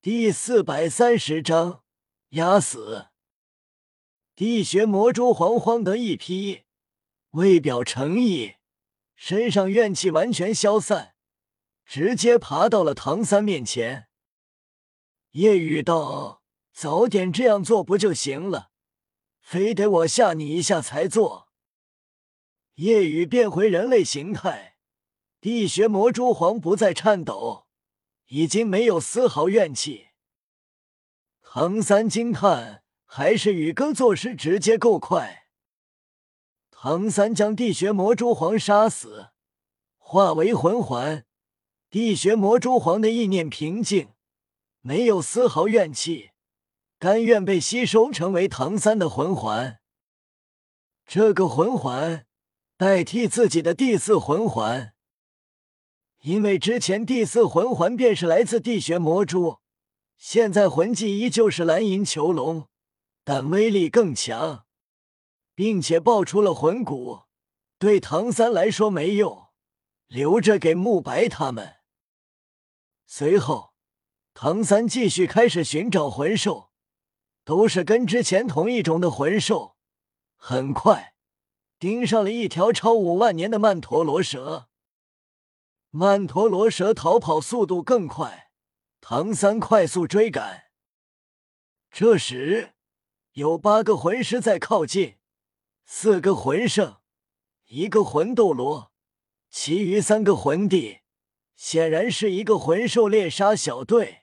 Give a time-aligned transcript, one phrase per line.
[0.00, 1.82] 第四百三十章
[2.28, 3.08] 压死。
[4.36, 6.62] 地穴魔蛛惶惶的一批，
[7.30, 8.54] 为表诚意，
[9.16, 11.16] 身上怨气完全消散，
[11.84, 14.06] 直接爬到了唐三面前。
[15.32, 18.70] 夜雨道：“早点这样做不就行了？
[19.40, 21.48] 非得我吓你一下才做？”
[22.78, 24.76] 夜雨变回人类形态，
[25.40, 27.66] 地穴魔蛛皇不再颤抖。
[28.28, 30.08] 已经没有丝毫怨气。
[31.42, 35.46] 唐三惊叹：“还是宇哥做事直接够快。”
[36.70, 39.30] 唐三将地穴魔蛛皇杀死，
[39.96, 41.24] 化为魂环。
[41.90, 44.10] 地穴魔蛛皇的意念平静，
[44.82, 46.30] 没有丝毫怨气，
[46.98, 49.80] 甘愿被吸收成为唐三的魂环。
[51.06, 52.26] 这个魂环
[52.76, 54.92] 代替自己的第四魂环。
[56.22, 59.58] 因为之前第四魂环便是来自地穴魔蛛，
[60.16, 62.66] 现在魂技依旧是蓝银囚龙，
[63.22, 64.66] 但威力更强，
[65.54, 67.20] 并且爆出了魂骨，
[67.78, 69.46] 对唐三来说没用，
[70.08, 71.76] 留着给慕白他们。
[73.06, 73.72] 随后，
[74.34, 76.70] 唐三继续开始寻找魂兽，
[77.44, 79.76] 都是跟之前同一种的魂兽，
[80.36, 81.14] 很快
[81.78, 84.67] 盯上了一条超五万年的曼陀罗蛇。
[86.00, 88.52] 曼陀罗蛇逃跑速度更快，
[89.00, 90.66] 唐三快速追赶。
[91.90, 92.74] 这时，
[93.32, 95.16] 有八个魂师在靠近，
[95.84, 96.98] 四个魂圣，
[97.66, 98.92] 一个魂斗罗，
[99.50, 101.00] 其余三个魂帝，
[101.56, 104.20] 显然是一个魂兽猎杀小队。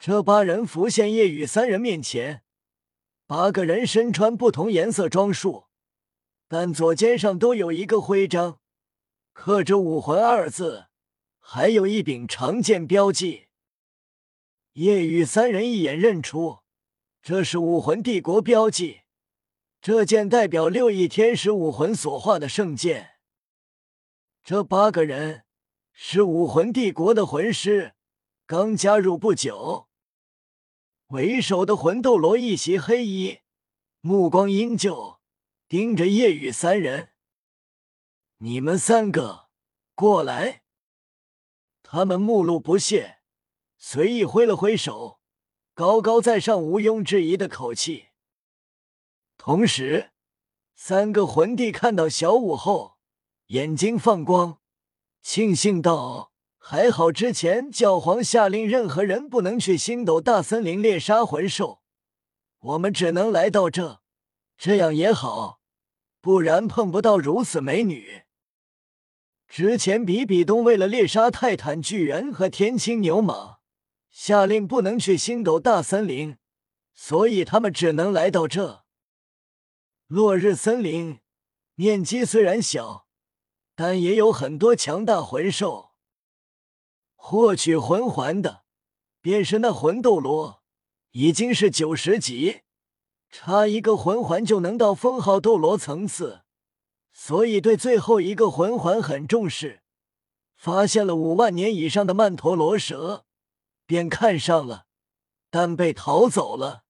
[0.00, 2.42] 这八人浮现夜雨三人面前，
[3.24, 5.66] 八个人身穿不同颜色装束，
[6.48, 8.59] 但左肩上都有一个徽章。
[9.32, 10.86] 刻着“武魂”二字，
[11.38, 13.48] 还有一柄长剑标记。
[14.74, 16.58] 夜雨三人一眼认出，
[17.22, 19.00] 这是武魂帝国标记。
[19.80, 23.12] 这剑代表六翼天使武魂所化的圣剑。
[24.44, 25.44] 这八个人
[25.92, 27.94] 是武魂帝国的魂师，
[28.46, 29.88] 刚加入不久。
[31.08, 33.38] 为首的魂斗罗一袭黑衣，
[34.00, 35.18] 目光阴旧，
[35.66, 37.10] 盯着夜雨三人。
[38.42, 39.50] 你们三个
[39.94, 40.62] 过来！
[41.82, 43.18] 他们目露不屑，
[43.76, 45.20] 随意挥了挥手，
[45.74, 48.06] 高高在上、毋庸置疑的口气。
[49.36, 50.12] 同时，
[50.74, 52.96] 三个魂帝看到小五后，
[53.48, 54.58] 眼睛放光，
[55.20, 61.82] 庆幸道：“还好之前教皇下令任何人不能去星斗大森林猎杀魂兽，
[62.60, 64.00] 我们只能来到这，
[64.56, 65.60] 这样也好，
[66.22, 68.22] 不然碰不到如此美女。”
[69.50, 73.56] 之前比比东为了猎杀泰坦巨人和天青牛蟒，
[74.08, 76.36] 下令不能去星斗大森林，
[76.94, 78.84] 所以他们只能来到这
[80.06, 81.18] 落日森林。
[81.74, 83.08] 面积虽然小，
[83.74, 85.90] 但也有很多强大魂兽。
[87.16, 88.62] 获取魂环的
[89.20, 90.62] 便是那魂斗罗，
[91.10, 92.60] 已经是九十级，
[93.28, 96.39] 差一个魂环就能到封号斗罗层次。
[97.22, 99.82] 所以对最后一个魂环很重视，
[100.56, 103.26] 发现了五万年以上的曼陀罗蛇，
[103.84, 104.86] 便看上了，
[105.50, 106.84] 但被逃走了。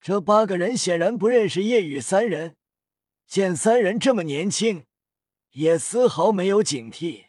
[0.00, 2.56] 这八个人显然不认识夜雨三人，
[3.26, 4.86] 见三人这么年轻，
[5.50, 7.26] 也丝毫没有警惕。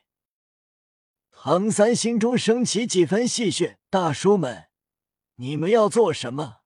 [1.31, 4.67] 唐三心中升起几分戏谑：“大叔们，
[5.35, 6.59] 你们要做什么？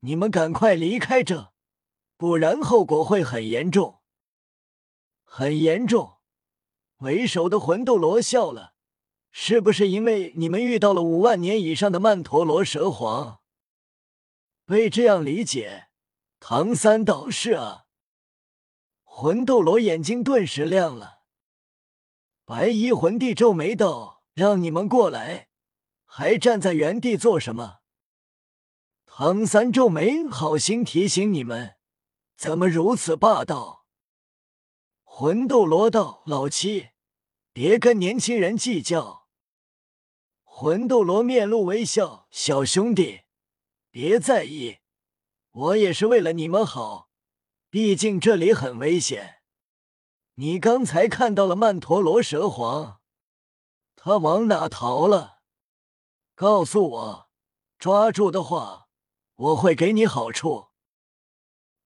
[0.00, 1.54] 你们赶快离开这，
[2.18, 3.94] 不然后果会很严重。”
[5.30, 6.16] 很严重，
[6.96, 8.74] 为首的魂斗罗笑了，
[9.30, 13.40] 是不是因为你们遇到了五万年以上的曼陀罗蛇皇？
[14.64, 15.90] 被这样理解，
[16.40, 17.84] 唐三道是啊。
[19.04, 21.20] 魂斗罗眼睛顿时亮了，
[22.44, 25.48] 白衣魂帝皱眉道：“让你们过来，
[26.04, 27.78] 还站在原地做什么？”
[29.06, 31.76] 唐三皱眉，好心提醒你们，
[32.36, 33.77] 怎么如此霸道？
[35.20, 36.90] 魂斗罗道：“老七，
[37.52, 39.26] 别跟年轻人计较。”
[40.46, 43.22] 魂斗罗面露微笑：“小兄弟，
[43.90, 44.78] 别在意，
[45.50, 47.10] 我也是为了你们好。
[47.68, 49.42] 毕竟这里很危险。
[50.34, 53.00] 你刚才看到了曼陀罗蛇皇，
[53.96, 55.40] 他往哪逃了？
[56.36, 57.30] 告诉我，
[57.76, 58.86] 抓住的话，
[59.34, 60.68] 我会给你好处。”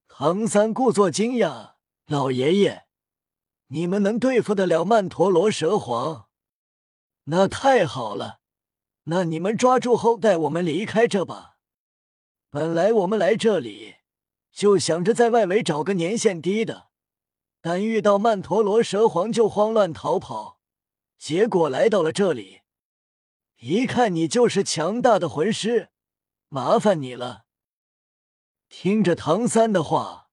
[0.06, 2.81] 唐三故作惊讶：“老爷爷。”
[3.72, 6.28] 你们能对付得了曼陀罗蛇皇？
[7.24, 8.40] 那太好了，
[9.04, 11.56] 那你们抓住后带我们离开这吧。
[12.50, 13.94] 本来我们来这里
[14.52, 16.88] 就想着在外围找个年限低的，
[17.62, 20.60] 但遇到曼陀罗蛇皇就慌乱逃跑，
[21.16, 22.60] 结果来到了这里，
[23.60, 25.88] 一看你就是强大的魂师，
[26.50, 27.44] 麻烦你了。
[28.69, 30.28] 听着唐三的话，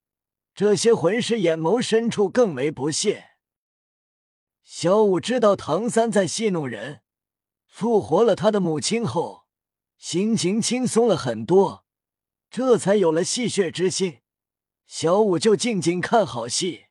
[0.54, 3.28] 这些魂师眼眸深处更为不屑。
[4.64, 7.02] 小五知道唐三在戏弄人，
[7.66, 9.46] 复活了他的母亲后，
[9.98, 11.86] 心情轻松了很多。
[12.50, 14.22] 这才有了戏谑之心，
[14.86, 16.86] 小五就静静看好戏。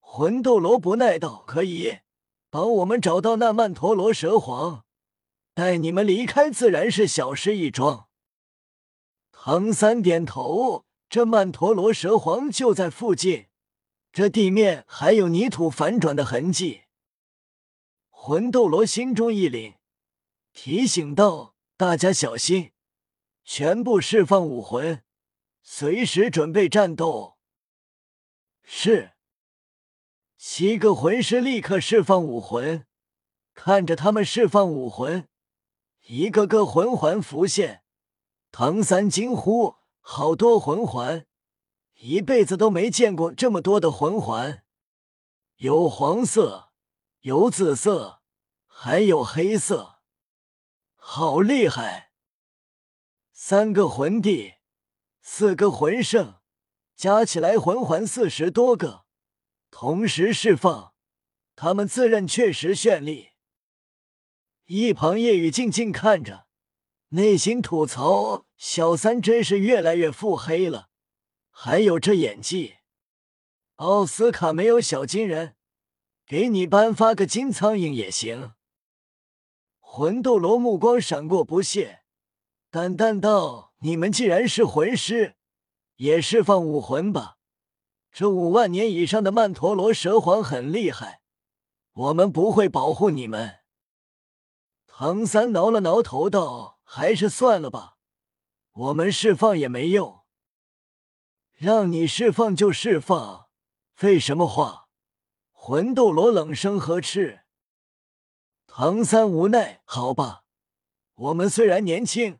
[0.00, 1.98] 魂斗罗不耐道：“可以
[2.50, 4.84] 帮我们找到那曼陀罗蛇皇，
[5.54, 8.08] 带你们离开自然是小事一桩。”
[9.30, 13.46] 唐三点头，这曼陀罗蛇皇就在附近，
[14.14, 16.82] 这地面还有泥土反转的痕迹。
[18.10, 19.74] 魂斗罗心中一凛，
[20.52, 22.70] 提醒道：“大家小心。”
[23.42, 25.02] 全部释放武魂，
[25.64, 27.38] 随时准备战斗。
[28.62, 29.14] 是。
[30.36, 32.86] 七个魂师立刻释放武魂，
[33.52, 35.28] 看着他们释放武魂，
[36.02, 37.82] 一个个魂环浮现。
[38.52, 41.26] 唐三惊呼：“好多魂环！
[42.00, 44.64] 一辈子都没见过这么多的魂环，
[45.56, 46.70] 有黄色，
[47.20, 48.20] 有紫色，
[48.66, 50.00] 还有黑色，
[50.96, 52.12] 好厉害！”
[53.32, 54.54] 三个魂帝，
[55.20, 56.40] 四个魂圣，
[56.96, 59.04] 加起来魂环四十多个，
[59.70, 60.94] 同时释放，
[61.56, 63.30] 他们自认确实绚丽。
[64.66, 66.46] 一旁夜雨静静看着，
[67.08, 70.88] 内心吐槽：小三真是越来越腹黑了。
[71.56, 72.74] 还有这演技，
[73.76, 75.54] 奥斯卡没有小金人，
[76.26, 78.54] 给你颁发个金苍蝇也行。
[79.78, 82.02] 魂斗罗目光闪过不屑。
[82.70, 85.36] 淡淡道：“你们既然是魂师，
[85.94, 87.36] 也释放武魂吧。
[88.10, 91.22] 这五万年以上的曼陀罗蛇皇很厉害，
[91.92, 93.60] 我们不会保护你们。”
[94.88, 97.96] 唐三挠了挠头道：“还是算了吧，
[98.72, 100.23] 我们释放也没用。
[101.64, 103.48] 让你释放就释放，
[103.94, 104.88] 废什么话？”
[105.50, 107.40] 魂斗罗冷声呵斥。
[108.66, 110.44] 唐三无奈：“好吧，
[111.14, 112.38] 我们虽然年轻。”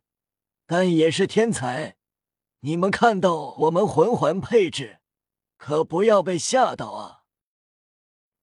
[0.66, 1.96] 但也是天才，
[2.60, 5.00] 你们看到我们魂环配置，
[5.56, 7.22] 可不要被吓到啊！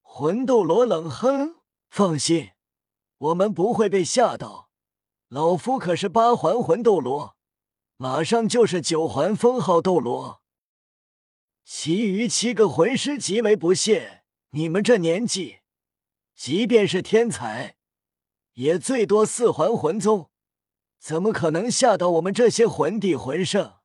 [0.01, 2.51] 魂斗罗冷哼：“放心，
[3.17, 4.69] 我们不会被吓到。
[5.29, 7.35] 老夫可是八环魂斗罗，
[7.97, 10.40] 马上就是九环封号斗罗。”
[11.63, 15.59] 其余七个魂师极为不屑：“你们这年纪，
[16.35, 17.77] 即便是天才，
[18.53, 20.29] 也最多四环魂宗。”
[20.99, 23.77] 怎么可能吓到我们这些魂帝魂圣？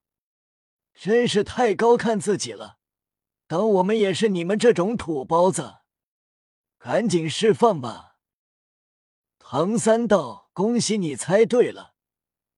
[0.93, 2.77] 真是太高看自己了！
[3.47, 5.77] 当我们也是你们这种土包子？
[6.79, 8.17] 赶紧释放吧！
[9.39, 11.95] 唐三道，恭喜你猜对了，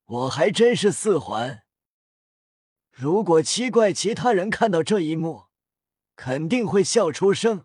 [0.04, 1.62] 我还真是四环。
[3.00, 5.44] 如果七怪其他人看到这一幕，
[6.16, 7.64] 肯定会笑出声。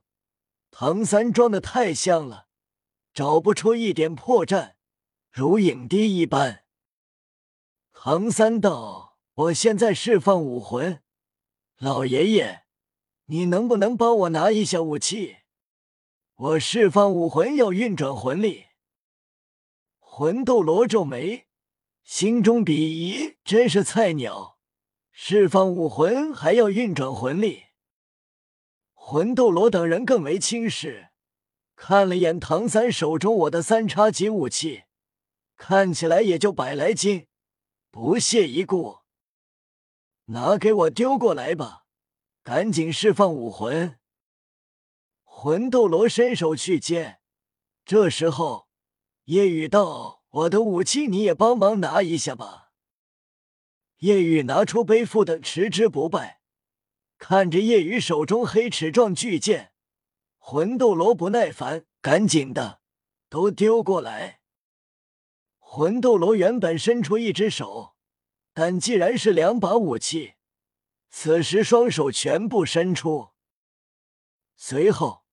[0.70, 2.46] 唐三装的太像了，
[3.16, 4.74] 找不出一点破绽，
[5.32, 6.66] 如影帝一般。
[7.92, 11.02] 唐三道：“我现在释放武魂，
[11.80, 12.66] 老爷爷，
[13.26, 15.38] 你能不能帮我拿一下武器？
[16.36, 18.66] 我释放武魂要运转魂力。”
[19.98, 21.48] 魂斗罗皱眉，
[22.04, 24.53] 心中鄙夷：“真是菜鸟，
[25.16, 27.68] 释放武魂还要运转魂力。”
[28.94, 31.10] 魂斗罗等人更为轻视，
[31.76, 34.84] 看了眼唐三手中我的三叉戟武器，
[35.56, 37.28] 看起来也就百来斤。
[37.92, 39.00] 不屑一顾，
[40.26, 41.86] 拿给我丢过来吧！
[42.42, 44.00] 赶紧释放武魂。
[45.24, 47.20] 魂斗罗伸手去接，
[47.86, 48.68] 这时候
[49.26, 52.63] 夜雨道：“我的武器你也帮忙拿一下吧。”
[54.04, 56.42] 夜雨拿出背负的持之不败，
[57.18, 59.72] 看着夜雨手中黑齿状巨剑，
[60.38, 62.82] 魂斗罗不耐烦：“赶紧的，
[63.30, 64.42] 都丢过来！”
[65.58, 67.96] 魂斗罗原本伸出一只手，
[68.54, 70.34] 但既然是两把武器，
[71.10, 73.30] 此时双手全部伸出。
[74.58, 75.24] 随后，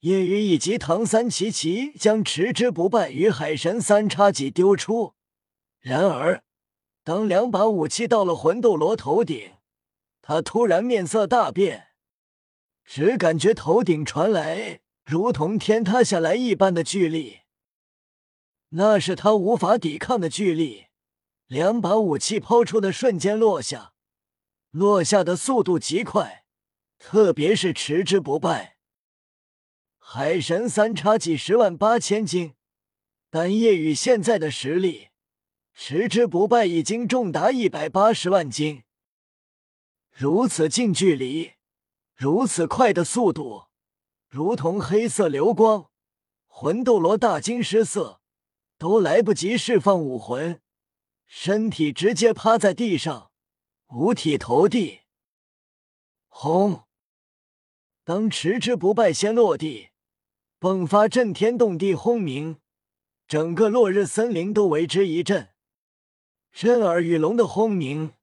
[0.00, 5.14] 夜雨以及唐三齐齐将持之不败与海神三叉戟丢出。
[5.78, 6.42] 然而，
[7.04, 9.52] 当两把武器到了魂斗罗头顶，
[10.20, 11.88] 他突然面色大变，
[12.84, 17.40] 只感觉头顶传来如同天塌下来一般的巨力。
[18.70, 20.86] 那是他无法抵抗的巨力。
[21.46, 23.92] 两把武器抛出的瞬间落下，
[24.70, 26.46] 落下的速度极快，
[26.98, 28.78] 特别是持之不败。
[29.98, 32.54] 海神三叉几十万八千斤，
[33.28, 35.08] 但夜雨现在的实力，
[35.74, 38.84] 持之不败已经重达一百八十万斤。
[40.10, 41.52] 如此近距离，
[42.14, 43.64] 如此快的速度，
[44.28, 45.90] 如同黑色流光，
[46.46, 48.20] 魂斗罗大惊失色，
[48.76, 50.60] 都来不及释放武魂。
[51.26, 53.30] 身体直接趴在地上，
[53.88, 55.00] 五体投地。
[56.28, 56.84] 轰！
[58.04, 59.88] 当持之不败先落地，
[60.60, 62.58] 迸发震天动地轰鸣，
[63.26, 65.51] 整个落日森林都为之一震。
[66.52, 68.14] 震耳欲聋的轰鸣，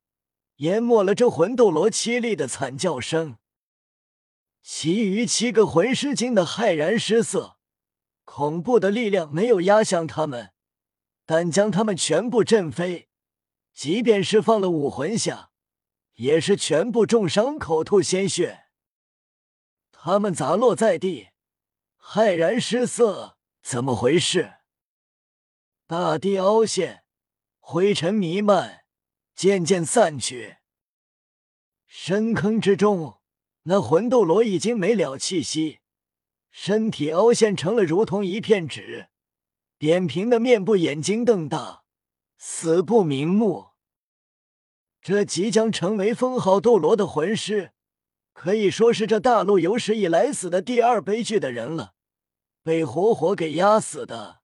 [0.57, 3.37] 淹没了这魂斗罗凄厉的惨叫声。
[4.61, 7.57] 其余七个魂师惊得骇然失色，
[8.23, 10.53] 恐怖的力量没有压向他们。
[11.25, 13.09] 但将他们全部震飞，
[13.73, 15.51] 即便是放了武魂下，
[16.15, 18.65] 也是全部重伤，口吐鲜血。
[19.91, 21.29] 他们砸落在地，
[21.99, 24.55] 骇然失色，怎么回事？
[25.85, 27.03] 大地凹陷，
[27.71, 28.81] 灰尘弥漫，
[29.35, 30.57] 渐渐散去。
[31.85, 33.19] 深坑之中，
[33.65, 35.77] 那魂斗罗已经没了气息，
[36.49, 39.09] 身体凹陷成了如同一片纸。
[39.77, 41.83] 扁平的面部，眼睛瞪大，
[42.39, 43.67] 死不瞑目。
[44.99, 47.73] 这即将成为封号斗罗的魂师，
[48.33, 51.93] 可以说是这大陆有史以来死的第二悲剧的人了，
[52.63, 54.38] 被活活给压死的。